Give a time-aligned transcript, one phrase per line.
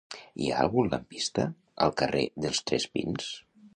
[0.43, 1.45] Hi ha algun lampista
[1.87, 3.29] al carrer dels Tres Pins?